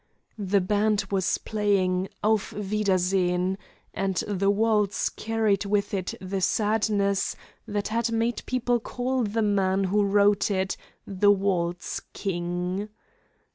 The 0.39 0.61
band 0.61 1.05
was 1.11 1.37
playing 1.37 2.07
"Auf 2.23 2.53
Wiedersehen," 2.53 3.59
and 3.93 4.15
the 4.27 4.49
waltz 4.49 5.09
carried 5.09 5.65
with 5.65 5.93
it 5.93 6.15
the 6.19 6.41
sadness 6.41 7.35
that 7.67 7.89
had 7.89 8.11
made 8.11 8.41
people 8.47 8.79
call 8.79 9.21
the 9.23 9.43
man 9.43 9.83
who 9.83 10.01
wrote 10.03 10.49
it 10.49 10.75
the 11.05 11.29
waltz 11.31 11.99
king. 12.13 12.89